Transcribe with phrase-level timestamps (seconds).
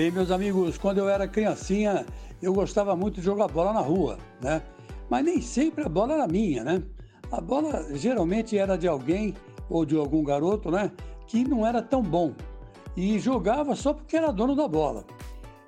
[0.00, 2.06] Bem, meus amigos, quando eu era criancinha,
[2.40, 4.62] eu gostava muito de jogar bola na rua, né?
[5.10, 6.82] Mas nem sempre a bola era minha, né?
[7.30, 9.34] A bola geralmente era de alguém
[9.68, 10.90] ou de algum garoto, né?
[11.26, 12.32] Que não era tão bom
[12.96, 15.04] e jogava só porque era dono da bola.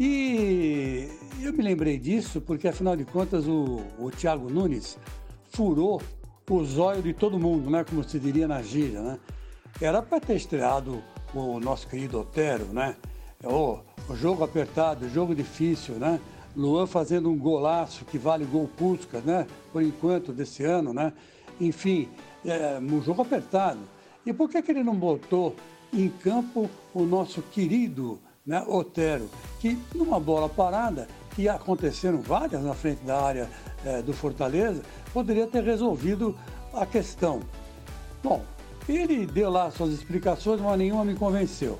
[0.00, 1.06] E
[1.42, 4.98] eu me lembrei disso porque, afinal de contas, o, o Thiago Nunes
[5.50, 6.00] furou
[6.48, 7.84] o zóio de todo mundo, né?
[7.84, 9.18] Como se diria na gíria, né?
[9.82, 11.02] Era para ter estreado
[11.34, 12.96] o nosso querido Otero, né?
[13.46, 16.20] O, o jogo apertado, jogo difícil, né?
[16.56, 19.46] Luan fazendo um golaço que vale gol Puskas, né?
[19.72, 21.12] Por enquanto, desse ano, né?
[21.60, 22.08] Enfim,
[22.44, 23.80] é, um jogo apertado.
[24.24, 25.54] E por que, que ele não botou
[25.92, 29.28] em campo o nosso querido né, Otero,
[29.60, 33.48] que numa bola parada, que aconteceram várias na frente da área
[33.84, 36.36] é, do Fortaleza, poderia ter resolvido
[36.72, 37.40] a questão.
[38.22, 38.42] Bom,
[38.88, 41.78] ele deu lá suas explicações, mas nenhuma me convenceu.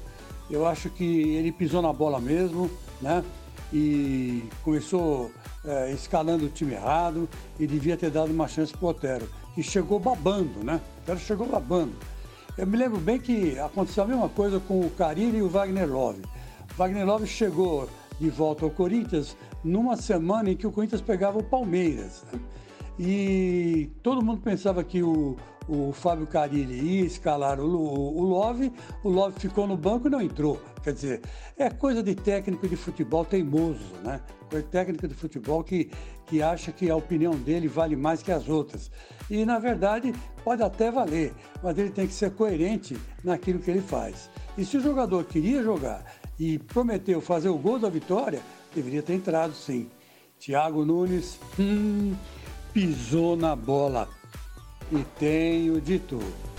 [0.50, 3.24] Eu acho que ele pisou na bola mesmo, né?
[3.72, 5.30] E começou
[5.64, 7.28] é, escalando o time errado
[7.58, 10.80] e devia ter dado uma chance para o Otero, que chegou babando, né?
[10.98, 11.94] O Otero chegou babando.
[12.56, 15.90] Eu me lembro bem que aconteceu a mesma coisa com o Carilli e o Wagner
[15.90, 16.22] Love.
[16.76, 17.88] Wagner Love chegou
[18.20, 22.24] de volta ao Corinthians numa semana em que o Corinthians pegava o Palmeiras.
[22.32, 22.38] Né?
[22.98, 25.36] E todo mundo pensava que o,
[25.68, 30.10] o Fábio Carilli ia escalar o, o, o Love, o Love ficou no banco e
[30.10, 30.60] não entrou.
[30.82, 31.22] Quer dizer,
[31.56, 34.20] é coisa de técnico de futebol teimoso, né?
[34.50, 35.90] Coisa técnico de futebol que,
[36.26, 38.90] que acha que a opinião dele vale mais que as outras.
[39.30, 40.12] E, na verdade,
[40.44, 44.30] pode até valer, mas ele tem que ser coerente naquilo que ele faz.
[44.56, 46.04] E se o jogador queria jogar
[46.38, 48.40] e prometeu fazer o gol da vitória,
[48.74, 49.88] deveria ter entrado sim.
[50.38, 52.14] Thiago Nunes hum,
[52.74, 54.08] pisou na bola.
[54.92, 56.53] E tenho de tudo.